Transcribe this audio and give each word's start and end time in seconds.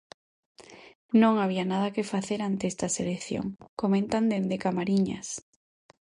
"Non 1.21 1.33
había 1.41 1.63
nada 1.71 1.93
que 1.95 2.09
facer 2.13 2.39
ante 2.43 2.65
esta 2.71 2.87
selección", 2.97 3.45
comentan 3.81 4.23
dende 4.31 4.61
Camariñas. 4.65 5.27